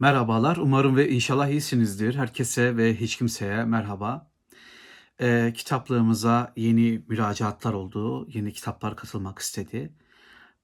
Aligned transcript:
Merhabalar, 0.00 0.56
umarım 0.56 0.96
ve 0.96 1.10
inşallah 1.10 1.48
iyisinizdir. 1.48 2.14
Herkese 2.14 2.76
ve 2.76 2.96
hiç 2.96 3.16
kimseye 3.16 3.64
merhaba. 3.64 4.30
Ee, 5.20 5.52
kitaplığımıza 5.56 6.52
yeni 6.56 7.04
müracaatlar 7.08 7.72
oldu, 7.72 8.28
yeni 8.32 8.52
kitaplar 8.52 8.96
katılmak 8.96 9.38
istedi. 9.38 9.94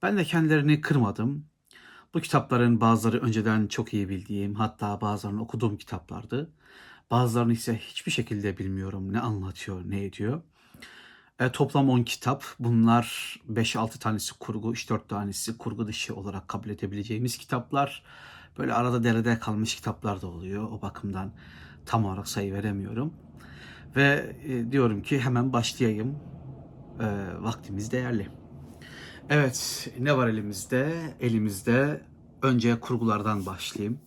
Ben 0.02 0.16
de 0.18 0.24
kendilerini 0.24 0.80
kırmadım. 0.80 1.46
Bu 2.14 2.20
kitapların 2.20 2.80
bazıları 2.80 3.20
önceden 3.20 3.66
çok 3.66 3.94
iyi 3.94 4.08
bildiğim, 4.08 4.54
hatta 4.54 5.00
bazılarını 5.00 5.42
okuduğum 5.42 5.76
kitaplardı. 5.78 6.50
Bazılarını 7.10 7.52
ise 7.52 7.78
hiçbir 7.78 8.12
şekilde 8.12 8.58
bilmiyorum 8.58 9.12
ne 9.12 9.20
anlatıyor, 9.20 9.82
ne 9.86 10.04
ediyor. 10.04 10.42
E, 11.40 11.52
toplam 11.52 11.90
10 11.90 12.02
kitap. 12.02 12.44
Bunlar 12.58 13.36
5-6 13.48 13.98
tanesi 13.98 14.34
kurgu, 14.38 14.72
3-4 14.72 15.08
tanesi 15.08 15.58
kurgu 15.58 15.86
dışı 15.86 16.16
olarak 16.16 16.48
kabul 16.48 16.70
edebileceğimiz 16.70 17.38
kitaplar. 17.38 18.02
Böyle 18.58 18.74
arada 18.74 19.04
derede 19.04 19.38
kalmış 19.38 19.76
kitaplar 19.76 20.22
da 20.22 20.26
oluyor. 20.26 20.62
O 20.72 20.82
bakımdan 20.82 21.32
tam 21.86 22.04
olarak 22.04 22.28
sayı 22.28 22.54
veremiyorum. 22.54 23.14
Ve 23.96 24.36
e, 24.44 24.72
diyorum 24.72 25.02
ki 25.02 25.20
hemen 25.20 25.52
başlayayım. 25.52 26.18
E, 27.00 27.06
vaktimiz 27.40 27.92
değerli. 27.92 28.28
Evet, 29.30 29.88
ne 29.98 30.16
var 30.16 30.28
elimizde? 30.28 31.14
Elimizde 31.20 32.02
önce 32.42 32.80
kurgulardan 32.80 33.46
başlayayım. 33.46 34.00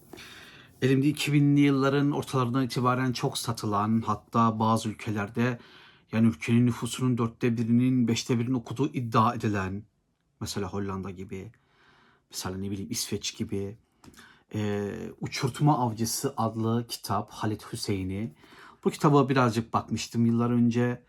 Elimde 0.81 1.09
2000'li 1.09 1.59
yılların 1.59 2.12
ortalarından 2.12 2.66
itibaren 2.66 3.14
çok 3.14 3.38
satılan 3.38 4.04
hatta 4.06 4.59
bazı 4.59 4.90
ülkelerde 4.90 5.59
yani 6.12 6.28
ülkenin 6.28 6.66
nüfusunun 6.66 7.18
dörtte 7.18 7.58
birinin 7.58 8.08
beşte 8.08 8.40
birinin 8.40 8.54
okuduğu 8.54 8.88
iddia 8.88 9.36
edilen 9.36 9.84
mesela 10.42 10.68
Hollanda 10.68 11.12
gibi 11.12 11.52
mesela 12.31 12.58
ne 12.58 12.72
bileyim 12.72 12.92
İsveç 12.92 13.38
gibi 13.38 13.78
e, 14.55 14.91
Uçurtma 15.21 15.80
Avcısı 15.80 16.34
adlı 16.38 16.88
kitap 16.88 17.31
Halit 17.31 17.73
Hüseyin'i. 17.73 18.35
Bu 18.83 18.89
kitaba 18.89 19.30
birazcık 19.30 19.73
bakmıştım 19.73 20.25
yıllar 20.25 20.50
önce 20.50 21.03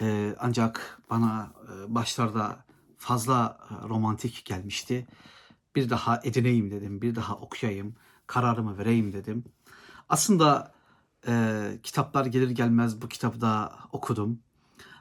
E, 0.00 0.36
ancak 0.38 1.02
bana 1.10 1.52
e, 1.68 1.94
başlarda 1.94 2.64
fazla 2.96 3.58
e, 3.70 3.88
romantik 3.88 4.44
gelmişti. 4.44 5.06
Bir 5.76 5.90
daha 5.90 6.20
edineyim 6.24 6.70
dedim, 6.70 7.02
bir 7.02 7.14
daha 7.14 7.36
okuyayım, 7.36 7.94
kararımı 8.26 8.78
vereyim 8.78 9.12
dedim. 9.12 9.44
Aslında 10.08 10.74
e, 11.28 11.32
kitaplar 11.82 12.26
gelir 12.26 12.50
gelmez 12.50 13.02
bu 13.02 13.08
kitabı 13.08 13.40
da 13.40 13.72
okudum. 13.92 14.42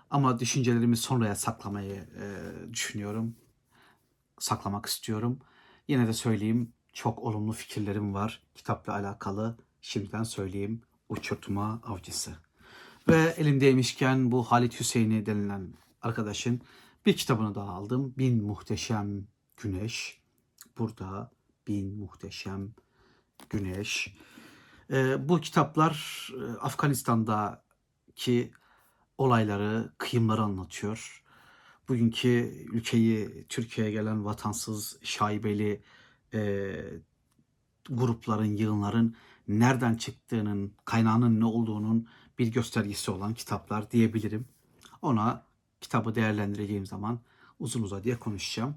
Ama 0.10 0.40
düşüncelerimi 0.40 0.98
sonraya 0.98 1.36
saklamayı 1.36 1.96
e, 1.96 2.26
düşünüyorum. 2.74 3.36
Saklamak 4.40 4.86
istiyorum. 4.86 5.40
Yine 5.88 6.08
de 6.08 6.14
söyleyeyim 6.14 6.74
çok 7.00 7.20
olumlu 7.20 7.52
fikirlerim 7.52 8.14
var 8.14 8.42
kitapla 8.56 8.94
alakalı. 8.94 9.58
Şimdiden 9.82 10.24
söyleyeyim 10.24 10.82
Uçurtma 11.10 11.82
Avcısı. 11.84 12.32
Ve 13.08 13.34
elimdeymişken 13.38 14.32
bu 14.32 14.44
Halit 14.44 14.80
Hüseyin'i 14.80 15.26
denilen 15.26 15.74
arkadaşın 16.02 16.62
bir 17.06 17.18
kitabını 17.18 17.56
daha 17.56 17.70
aldım. 17.70 18.14
Bin 18.18 18.44
Muhteşem 18.44 19.28
Güneş. 19.58 20.20
Burada 20.78 21.32
Bin 21.68 22.00
Muhteşem 22.00 22.72
Güneş. 23.50 24.16
Ee, 24.92 25.30
bu 25.30 25.42
kitaplar 25.42 26.28
e, 26.34 26.58
Afganistan'daki 26.58 28.52
olayları, 29.18 29.94
kıyımları 29.98 30.42
anlatıyor. 30.42 31.24
Bugünkü 31.90 32.30
ülkeyi, 32.72 33.46
Türkiye'ye 33.50 33.94
gelen 33.94 34.26
vatansız, 34.26 35.00
şaibeli 35.04 35.84
e, 36.34 36.76
grupların, 37.90 38.58
yığınların 38.58 39.16
nereden 39.48 39.96
çıktığının, 39.96 40.74
kaynağının 40.86 41.40
ne 41.40 41.46
olduğunun 41.46 42.08
bir 42.40 42.48
göstergesi 42.48 43.12
olan 43.12 43.34
kitaplar 43.34 43.92
diyebilirim. 43.92 44.46
Ona 45.02 45.44
kitabı 45.82 46.16
değerlendireceğim 46.16 46.86
zaman 46.86 47.20
uzun 47.60 47.84
uzadıya 47.84 48.20
konuşacağım. 48.20 48.76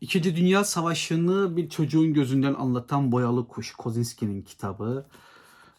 İkinci 0.00 0.36
Dünya 0.36 0.64
Savaşı'nı 0.64 1.56
bir 1.56 1.68
çocuğun 1.68 2.14
gözünden 2.14 2.54
anlatan 2.54 3.12
Boyalı 3.12 3.48
Kuş, 3.48 3.72
Kozinski'nin 3.72 4.42
kitabı. 4.42 5.06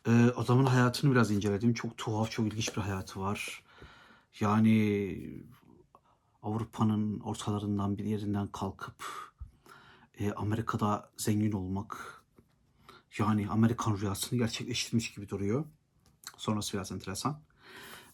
Ee, 0.08 0.12
adamın 0.36 0.66
hayatını 0.66 1.12
biraz 1.12 1.32
inceledim. 1.32 1.74
Çok 1.74 1.98
tuhaf, 1.98 2.32
çok 2.32 2.48
ilginç 2.48 2.78
bir 2.78 2.82
hayatı 2.82 3.20
var. 3.20 3.64
Yani 4.40 5.18
Avrupa'nın 6.44 7.20
ortalarından 7.20 7.98
bir 7.98 8.06
yerinden 8.06 8.48
kalkıp 8.48 9.29
e, 10.20 10.32
Amerika'da 10.32 11.10
zengin 11.18 11.52
olmak 11.52 12.22
yani 13.18 13.50
Amerikan 13.50 13.98
rüyasını 13.98 14.40
gerçekleştirmiş 14.40 15.12
gibi 15.12 15.30
duruyor. 15.30 15.66
Sonrası 16.38 16.74
biraz 16.74 16.92
enteresan. 16.92 17.40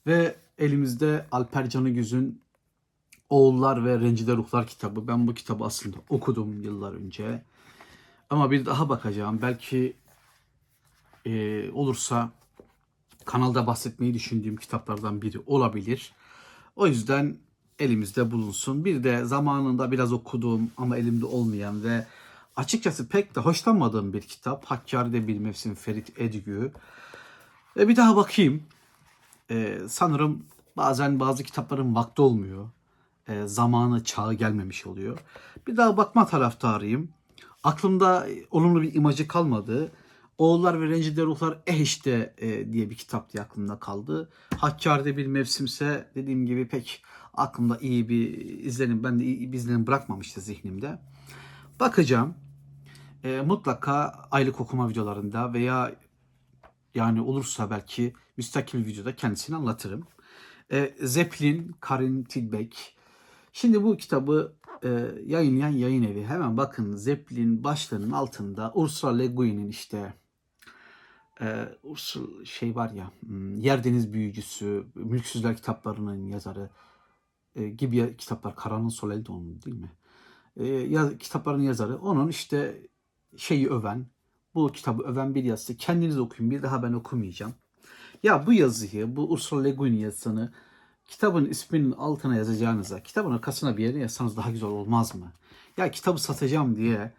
Ve 0.07 0.35
elimizde 0.57 1.25
Alper 1.31 1.69
Canıgüz'ün 1.69 2.41
Oğullar 3.29 3.85
ve 3.85 3.99
Rencide 3.99 4.35
Ruhlar 4.35 4.67
kitabı. 4.67 5.07
Ben 5.07 5.27
bu 5.27 5.33
kitabı 5.33 5.63
aslında 5.63 5.97
okudum 6.09 6.61
yıllar 6.61 6.93
önce. 6.93 7.43
Ama 8.29 8.51
bir 8.51 8.65
daha 8.65 8.89
bakacağım. 8.89 9.41
Belki 9.41 9.95
e, 11.25 11.71
olursa 11.71 12.31
kanalda 13.25 13.67
bahsetmeyi 13.67 14.13
düşündüğüm 14.13 14.57
kitaplardan 14.57 15.21
biri 15.21 15.39
olabilir. 15.45 16.13
O 16.75 16.87
yüzden 16.87 17.37
elimizde 17.79 18.31
bulunsun. 18.31 18.85
Bir 18.85 19.03
de 19.03 19.25
zamanında 19.25 19.91
biraz 19.91 20.13
okuduğum 20.13 20.71
ama 20.77 20.97
elimde 20.97 21.25
olmayan 21.25 21.83
ve 21.83 22.05
açıkçası 22.55 23.07
pek 23.07 23.35
de 23.35 23.39
hoşlanmadığım 23.39 24.13
bir 24.13 24.21
kitap. 24.21 24.65
Hakkari'de 24.65 25.27
bir 25.27 25.39
mevsim 25.39 25.75
Ferit 25.75 26.19
Edgü. 26.19 26.71
Ve 27.77 27.87
bir 27.87 27.95
daha 27.95 28.15
bakayım. 28.15 28.63
Ee, 29.51 29.79
sanırım 29.89 30.43
bazen 30.77 31.19
bazı 31.19 31.43
kitapların 31.43 31.95
vakti 31.95 32.21
olmuyor. 32.21 32.69
Ee, 33.27 33.47
zamanı, 33.47 34.03
çağı 34.03 34.33
gelmemiş 34.33 34.85
oluyor. 34.85 35.17
Bir 35.67 35.77
daha 35.77 35.97
bakma 35.97 36.27
taraftarıyım. 36.27 37.09
Aklımda 37.63 38.27
olumlu 38.51 38.81
bir 38.81 38.93
imajı 38.93 39.27
kalmadı. 39.27 39.91
Oğullar 40.37 40.81
ve 40.81 40.89
Rencide 40.89 41.23
Ruhlar 41.23 41.61
Eh 41.67 41.79
işte 41.79 42.33
e, 42.37 42.73
diye 42.73 42.89
bir 42.89 42.95
kitap 42.95 43.33
diye 43.33 43.43
aklımda 43.43 43.79
kaldı. 43.79 44.29
Hakkari'de 44.57 45.17
bir 45.17 45.27
mevsimse 45.27 46.11
dediğim 46.15 46.45
gibi 46.45 46.67
pek 46.67 47.03
aklımda 47.33 47.77
iyi 47.77 48.09
bir 48.09 48.37
izlenim, 48.65 49.03
ben 49.03 49.19
de 49.19 49.23
iyi 49.23 49.51
bir 49.51 49.57
izlenim 49.57 49.87
bırakmamıştı 49.87 50.41
zihnimde. 50.41 50.99
Bakacağım. 51.79 52.35
E, 53.23 53.41
mutlaka 53.41 54.27
aylık 54.31 54.61
okuma 54.61 54.89
videolarında 54.89 55.53
veya 55.53 55.95
yani 56.95 57.21
olursa 57.21 57.69
belki 57.69 58.13
müstakil 58.37 58.85
videoda 58.85 59.15
kendisini 59.15 59.55
anlatırım. 59.55 60.07
E, 60.71 60.95
Zeppelin, 61.03 61.75
Karin 61.79 62.23
Tilbeck. 62.23 62.95
Şimdi 63.53 63.83
bu 63.83 63.97
kitabı 63.97 64.55
e, 64.83 64.89
yayınlayan 65.25 65.69
yayın 65.69 66.03
evi. 66.03 66.25
Hemen 66.25 66.57
bakın 66.57 66.95
Zeppelin 66.95 67.63
başlığının 67.63 68.11
altında 68.11 68.71
Ursula 68.75 69.17
Le 69.17 69.27
Guin'in 69.27 69.69
işte 69.69 70.13
e, 71.41 71.69
Ursula 71.83 72.45
şey 72.45 72.75
var 72.75 72.91
ya 72.91 73.11
hmm, 73.25 73.55
Yer 73.55 73.83
Deniz 73.83 74.13
Büyücüsü, 74.13 74.85
Mülksüzler 74.95 75.55
kitaplarının 75.55 76.27
yazarı 76.27 76.69
e, 77.55 77.69
gibi 77.69 78.17
kitaplar. 78.17 78.55
Karan'ın 78.55 78.89
Solel 78.89 79.25
de 79.25 79.31
onun 79.31 79.61
değil 79.61 79.75
mi? 79.75 79.91
E, 80.57 80.65
ya, 80.67 81.17
kitapların 81.17 81.61
yazarı. 81.61 81.97
Onun 81.97 82.27
işte 82.27 82.81
şeyi 83.37 83.69
öven, 83.69 84.05
bu 84.55 84.71
kitabı 84.71 85.03
öven 85.03 85.35
bir 85.35 85.43
yazısı. 85.43 85.77
Kendiniz 85.77 86.19
okuyun. 86.19 86.51
Bir 86.51 86.63
daha 86.63 86.83
ben 86.83 86.93
okumayacağım. 86.93 87.53
Ya 88.23 88.45
bu 88.45 88.53
yazıyı, 88.53 89.15
bu 89.15 89.31
Ursula 89.31 89.61
Le 89.61 89.71
Guin 89.71 89.93
yazısını 89.93 90.53
kitabın 91.05 91.45
isminin 91.45 91.91
altına 91.91 92.35
yazacağınıza, 92.35 93.03
kitabın 93.03 93.31
arkasına 93.31 93.77
bir 93.77 93.83
yere 93.83 93.99
yazsanız 93.99 94.37
daha 94.37 94.51
güzel 94.51 94.69
olmaz 94.69 95.15
mı? 95.15 95.31
Ya 95.77 95.91
kitabı 95.91 96.21
satacağım 96.21 96.75
diye 96.75 97.13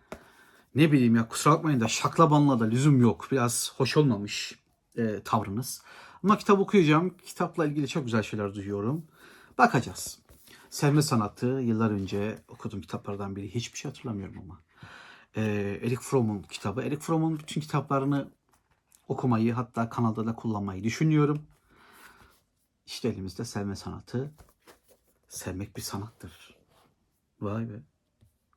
ne 0.77 0.93
bileyim 0.93 1.17
ya 1.17 1.29
kusura 1.29 1.55
bakmayın 1.55 1.81
da 1.81 1.89
şaklabanla 1.89 2.61
da 2.61 2.65
lüzum 2.65 3.01
yok. 3.01 3.29
Biraz 3.33 3.73
hoş 3.77 3.97
olmamış 3.97 4.59
e, 4.97 5.21
tavrınız. 5.25 5.83
Ama 6.25 6.39
kitap 6.39 6.59
okuyacağım. 6.59 7.17
Kitapla 7.17 7.67
ilgili 7.67 7.89
çok 7.89 8.05
güzel 8.05 8.23
şeyler 8.23 8.55
duyuyorum. 8.55 9.07
Bakacağız. 9.59 10.19
Sevme 10.71 11.03
Sanatı 11.03 11.47
yıllar 11.47 11.91
önce 11.91 12.39
okuduğum 12.49 12.81
kitaplardan 12.81 13.37
biri. 13.37 13.55
Hiçbir 13.55 13.79
şey 13.79 13.91
hatırlamıyorum 13.91 14.35
ama. 14.39 14.61
E, 15.37 15.43
Eric 15.83 16.01
Fromm'un 16.01 16.43
kitabı. 16.43 16.83
Eric 16.83 17.01
Fromm'un 17.01 17.39
bütün 17.39 17.61
kitaplarını 17.61 18.29
okumayı 19.09 19.53
hatta 19.53 19.89
kanalda 19.89 20.27
da 20.27 20.35
kullanmayı 20.35 20.85
düşünüyorum. 20.85 21.43
İşte 22.87 23.09
elimizde 23.09 23.45
sevme 23.45 23.77
sanatı. 23.77 24.33
Sevmek 25.29 25.77
bir 25.77 25.83
sanattır. 25.83 26.57
Vay 27.41 27.69
be. 27.71 27.83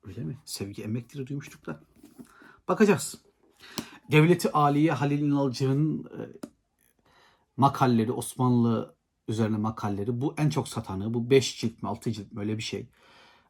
Öyle 0.04 0.24
mi? 0.24 0.38
Sevgi 0.45 0.83
emektir 0.83 1.27
duymuştuk 1.27 1.65
da. 1.65 1.80
Bakacağız. 2.69 3.16
Devleti 4.12 4.51
Aliye 4.51 4.92
Halil 4.92 5.21
İnalcı'nın 5.21 6.04
e, 6.04 6.19
makalleri, 7.57 8.12
Osmanlı 8.12 8.95
üzerine 9.27 9.57
makalleri. 9.57 10.21
Bu 10.21 10.36
en 10.38 10.50
çok 10.50 10.68
satanı. 10.68 11.13
Bu 11.13 11.30
5 11.30 11.60
cilt 11.60 11.83
mi 11.83 11.89
6 11.89 12.12
cilt 12.12 12.31
mi 12.31 12.39
öyle 12.39 12.57
bir 12.57 12.63
şey. 12.63 12.89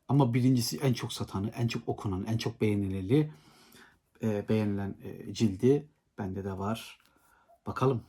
Ama 0.07 0.33
birincisi 0.33 0.77
en 0.77 0.93
çok 0.93 1.13
satanı, 1.13 1.49
en 1.49 1.67
çok 1.67 1.89
okunan, 1.89 2.25
en 2.25 2.37
çok 2.37 2.61
beğenileni. 2.61 3.31
e, 4.23 4.49
beğenilen 4.49 4.95
e, 5.03 5.33
cildi 5.33 5.87
bende 6.17 6.43
de 6.43 6.57
var. 6.57 6.97
Bakalım. 7.67 8.03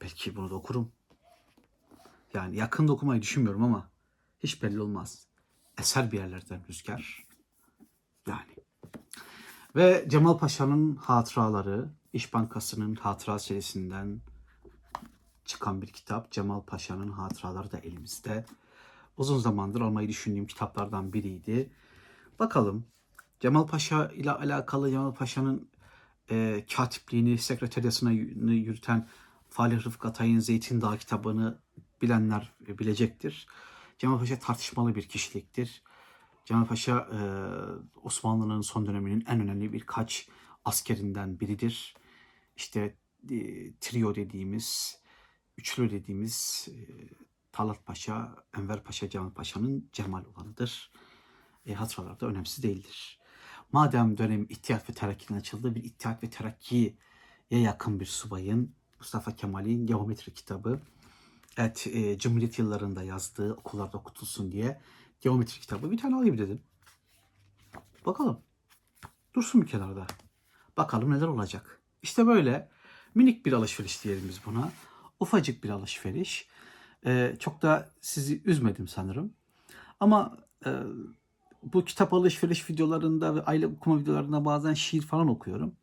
Belki 0.00 0.36
bunu 0.36 0.50
da 0.50 0.54
okurum. 0.54 0.92
Yani 2.34 2.56
yakında 2.56 2.92
okumayı 2.92 3.22
düşünmüyorum 3.22 3.62
ama 3.62 3.90
hiç 4.42 4.62
belli 4.62 4.80
olmaz. 4.80 5.26
Eser 5.78 6.12
bir 6.12 6.18
yerlerden 6.18 6.60
rüzgar. 6.68 7.26
Yani. 8.28 8.51
Ve 9.76 10.04
Cemal 10.08 10.38
Paşa'nın 10.38 10.96
hatıraları, 10.96 11.88
İş 12.12 12.34
Bankası'nın 12.34 12.94
hatıra 12.94 13.38
serisinden 13.38 14.20
çıkan 15.44 15.82
bir 15.82 15.86
kitap. 15.86 16.32
Cemal 16.32 16.60
Paşa'nın 16.60 17.08
hatıraları 17.08 17.72
da 17.72 17.78
elimizde. 17.78 18.44
Uzun 19.16 19.38
zamandır 19.38 19.80
almayı 19.80 20.08
düşündüğüm 20.08 20.46
kitaplardan 20.46 21.12
biriydi. 21.12 21.70
Bakalım 22.38 22.86
Cemal 23.40 23.66
Paşa 23.66 24.08
ile 24.08 24.30
alakalı 24.30 24.90
Cemal 24.90 25.14
Paşa'nın 25.14 25.70
e, 26.30 26.66
katipliğini, 26.76 27.38
sekreteriyasını 27.38 28.12
yürüten 28.52 29.08
Falih 29.48 29.86
Rıfkı 29.86 30.08
Atay'ın 30.08 30.38
Zeytin 30.38 30.80
Dağı 30.80 30.98
kitabını 30.98 31.58
bilenler 32.02 32.52
bilecektir. 32.60 33.46
Cemal 33.98 34.18
Paşa 34.18 34.38
tartışmalı 34.38 34.94
bir 34.94 35.08
kişiliktir. 35.08 35.82
Cemal 36.44 36.66
Paşa 36.66 37.08
Osmanlı'nın 38.02 38.60
son 38.60 38.86
döneminin 38.86 39.24
en 39.28 39.40
önemli 39.40 39.72
birkaç 39.72 40.28
askerinden 40.64 41.40
biridir. 41.40 41.94
İşte 42.56 42.96
trio 43.80 44.14
dediğimiz, 44.14 44.98
üçlü 45.58 45.90
dediğimiz 45.90 46.68
Talat 47.52 47.86
Paşa, 47.86 48.36
Enver 48.58 48.84
Paşa, 48.84 49.10
Cemal 49.10 49.30
Paşa'nın 49.30 49.90
Cemal 49.92 50.24
olanıdır. 50.24 50.92
E, 51.66 51.74
hatıralarda 51.74 52.26
önemsiz 52.26 52.64
değildir. 52.64 53.18
Madem 53.72 54.18
dönem 54.18 54.42
İttihat 54.42 54.90
ve 54.90 54.94
Terakki'nin 54.94 55.38
açıldığı 55.38 55.74
bir 55.74 55.84
İttihat 55.84 56.22
ve 56.22 56.30
Terakki'ye 56.30 57.60
yakın 57.60 58.00
bir 58.00 58.06
subayın 58.06 58.74
Mustafa 58.98 59.36
Kemal'in 59.36 59.86
geometri 59.86 60.34
kitabı 60.34 60.80
evet 61.56 61.86
e, 61.86 62.18
Cumhuriyet 62.18 62.58
yıllarında 62.58 63.02
yazdığı 63.02 63.54
okullarda 63.54 63.98
okutulsun 63.98 64.52
diye 64.52 64.80
geometri 65.22 65.60
kitabı 65.60 65.90
bir 65.90 65.98
tane 65.98 66.16
alayım 66.16 66.38
dedim. 66.38 66.60
Bakalım. 68.06 68.40
Dursun 69.34 69.62
bir 69.62 69.66
kenarda. 69.66 70.06
Bakalım 70.76 71.10
neler 71.10 71.26
olacak. 71.26 71.80
İşte 72.02 72.26
böyle 72.26 72.68
minik 73.14 73.46
bir 73.46 73.52
alışveriş 73.52 74.04
diyelim 74.04 74.24
biz 74.28 74.40
buna. 74.46 74.70
Ufacık 75.20 75.64
bir 75.64 75.70
alışveriş. 75.70 76.48
Ee, 77.06 77.36
çok 77.38 77.62
da 77.62 77.90
sizi 78.00 78.42
üzmedim 78.44 78.88
sanırım. 78.88 79.32
Ama 80.00 80.38
e, 80.66 80.70
bu 81.62 81.84
kitap 81.84 82.12
alışveriş 82.12 82.70
videolarında 82.70 83.34
ve 83.34 83.44
aile 83.44 83.66
okuma 83.66 83.98
videolarında 83.98 84.44
bazen 84.44 84.74
şiir 84.74 85.02
falan 85.02 85.28
okuyorum. 85.28 85.76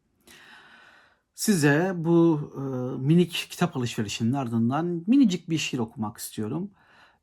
Size 1.36 1.94
bu 1.96 2.52
e, 2.56 2.60
minik 3.08 3.32
kitap 3.32 3.78
alışverişinin 3.78 4.34
ardından 4.34 5.04
minicik 5.08 5.50
bir 5.50 5.58
şiir 5.58 5.80
okumak 5.80 6.18
istiyorum. 6.18 6.72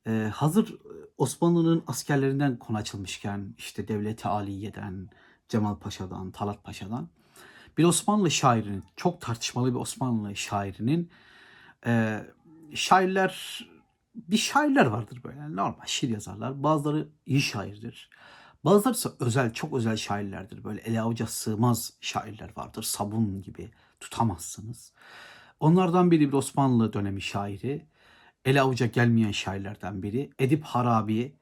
E, 0.06 0.30
hazır 0.34 0.78
Osmanlı'nın 1.18 1.84
askerlerinden 1.86 2.56
konu 2.58 2.76
açılmışken 2.76 3.54
işte 3.58 3.88
Devlet-i 3.88 4.28
Aliye'den, 4.28 5.08
Cemal 5.48 5.76
Paşa'dan, 5.76 6.30
Talat 6.30 6.64
Paşa'dan 6.64 7.08
bir 7.78 7.84
Osmanlı 7.84 8.30
şairinin, 8.30 8.84
çok 8.96 9.20
tartışmalı 9.20 9.74
bir 9.74 9.78
Osmanlı 9.78 10.36
şairinin 10.36 11.10
e, 11.86 12.24
şairler 12.74 13.60
bir 14.14 14.36
şairler 14.36 14.86
vardır 14.86 15.20
böyle 15.24 15.56
normal 15.56 15.86
şiir 15.86 16.10
yazarlar. 16.10 16.62
Bazıları 16.62 17.08
iyi 17.26 17.40
şairdir. 17.40 18.10
Bazıları 18.64 18.94
ise 18.94 19.08
özel, 19.20 19.52
çok 19.52 19.74
özel 19.74 19.96
şairlerdir. 19.96 20.64
Böyle 20.64 20.80
ele 20.80 21.00
avuca 21.00 21.26
sığmaz 21.26 21.92
şairler 22.00 22.50
vardır. 22.56 22.82
Sabun 22.82 23.42
gibi 23.42 23.70
tutamazsınız. 24.00 24.92
Onlardan 25.60 26.10
biri 26.10 26.28
bir 26.28 26.32
Osmanlı 26.32 26.92
dönemi 26.92 27.22
şairi. 27.22 27.86
Ele 28.46 28.60
avuca 28.60 28.86
gelmeyen 28.86 29.30
şairlerden 29.30 30.02
biri. 30.02 30.30
Edip 30.38 30.64
Harabi. 30.64 31.36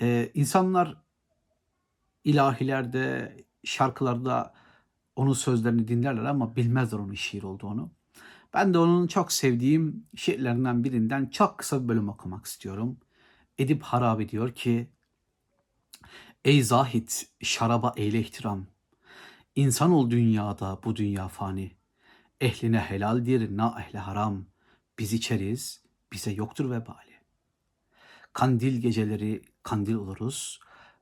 Ee, 0.00 0.30
insanlar 0.34 0.96
ilahilerde, 2.24 3.36
şarkılarda 3.64 4.54
onun 5.16 5.32
sözlerini 5.32 5.88
dinlerler 5.88 6.24
ama 6.24 6.56
bilmezler 6.56 6.98
onun 6.98 7.14
şiir 7.14 7.42
olduğunu. 7.42 7.90
Ben 8.54 8.74
de 8.74 8.78
onun 8.78 9.06
çok 9.06 9.32
sevdiğim 9.32 10.06
şiirlerinden 10.16 10.84
birinden 10.84 11.26
çok 11.26 11.58
kısa 11.58 11.82
bir 11.82 11.88
bölüm 11.88 12.08
okumak 12.08 12.46
istiyorum. 12.46 12.96
Edip 13.58 13.82
Harabi 13.82 14.28
diyor 14.28 14.54
ki 14.54 14.88
Ey 16.44 16.62
zahit 16.62 17.30
şaraba 17.42 17.92
eyle 17.96 18.20
ihtiram. 18.20 18.66
İnsan 19.56 19.92
ol 19.92 20.10
dünyada 20.10 20.80
bu 20.84 20.96
dünya 20.96 21.28
fani. 21.28 21.72
Ehline 22.40 22.78
helaldir 22.80 23.56
na 23.56 23.76
ehle 23.80 23.98
haram. 23.98 24.46
Biz 24.98 25.12
içeriz 25.12 25.87
bize 26.12 26.30
yoktur 26.30 26.70
vebali. 26.70 27.18
Kandil 28.32 28.80
geceleri 28.80 29.42
kandil 29.62 29.94
oluruz. 29.94 30.60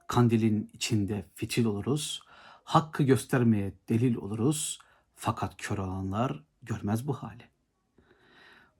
Kandilin 0.08 0.70
içinde 0.72 1.26
fitil 1.34 1.64
oluruz. 1.64 2.22
Hakkı 2.64 3.02
göstermeye 3.02 3.72
delil 3.88 4.16
oluruz. 4.16 4.78
Fakat 5.14 5.56
kör 5.56 5.78
olanlar 5.78 6.44
görmez 6.62 7.06
bu 7.06 7.14
hali. 7.14 7.42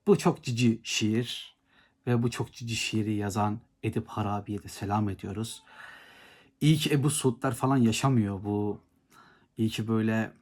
Bu 0.07 0.19
çok 0.19 0.43
cici 0.43 0.81
şiir 0.83 1.57
ve 2.07 2.23
bu 2.23 2.31
çok 2.31 2.53
cici 2.53 2.77
şiiri 2.77 3.15
yazan 3.15 3.61
Edip 3.83 4.09
Harabi'ye 4.09 4.63
de 4.63 4.69
selam 4.69 5.09
ediyoruz. 5.09 5.63
İyi 6.61 6.77
ki 6.77 6.91
Ebu 6.93 7.11
Suudlar 7.11 7.55
falan 7.55 7.77
yaşamıyor 7.77 8.45
bu. 8.45 8.81
İyi 9.59 9.69
ki 9.69 9.89
böyle 9.89 10.33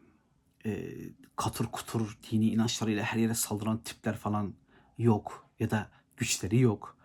e, 0.66 0.94
katır 1.36 1.66
kutur 1.66 2.18
dini 2.30 2.48
inançlarıyla 2.48 3.02
her 3.02 3.18
yere 3.18 3.34
saldıran 3.34 3.78
tipler 3.78 4.16
falan 4.16 4.54
yok. 4.98 5.48
Ya 5.60 5.70
da 5.70 5.90
güçleri 6.16 6.60
yok. 6.60 6.96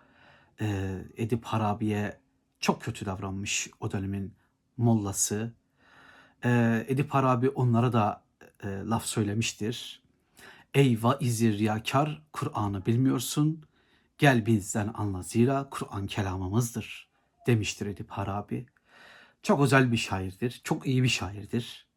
E, 0.61 0.97
Edip 1.17 1.45
Harabi'ye 1.45 2.19
çok 2.59 2.81
kötü 2.81 3.05
davranmış 3.05 3.69
o 3.79 3.91
dönemin 3.91 4.33
mollası. 4.77 5.53
E, 6.45 6.85
Edip 6.87 7.13
Harabi 7.13 7.49
onlara 7.49 7.93
da 7.93 8.23
e, 8.63 8.67
laf 8.67 9.05
söylemiştir. 9.05 10.01
Ey 10.73 11.03
vaizi 11.03 11.57
riyakar 11.57 12.21
Kur'an'ı 12.33 12.85
bilmiyorsun. 12.85 13.63
Gel 14.17 14.45
bizden 14.45 14.91
anla 14.93 15.21
zira 15.21 15.67
Kur'an 15.71 16.07
kelamımızdır 16.07 17.09
demiştir 17.47 17.85
Edip 17.85 18.09
Harabi. 18.09 18.65
Çok 19.43 19.61
özel 19.61 19.91
bir 19.91 19.97
şairdir. 19.97 20.61
Çok 20.63 20.87
iyi 20.87 21.03
bir 21.03 21.07
şairdir. 21.07 21.87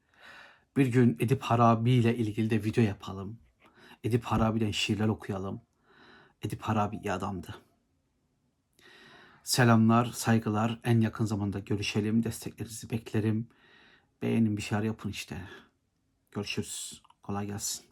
Bir 0.77 0.87
gün 0.87 1.17
Edip 1.21 1.43
Harabi 1.43 1.91
ile 1.91 2.17
ilgili 2.17 2.51
de 2.51 2.65
video 2.65 2.85
yapalım. 2.85 3.39
Edip 4.05 4.25
Harabi'den 4.25 4.71
şiirler 4.71 5.09
okuyalım. 5.09 5.61
Edip 6.43 6.63
Harabi 6.63 6.97
iyi 6.97 7.13
adamdı. 7.13 7.55
Selamlar, 9.45 10.05
saygılar. 10.05 10.81
En 10.85 11.01
yakın 11.01 11.25
zamanda 11.25 11.59
görüşelim. 11.59 12.23
Desteklerinizi 12.25 12.91
beklerim. 12.91 13.49
Beğenin 14.23 14.57
bir 14.57 14.63
şeyler 14.63 14.83
yapın 14.83 15.11
işte. 15.11 15.49
Görüşürüz. 16.33 17.03
Kolay 17.23 17.47
gelsin. 17.47 17.92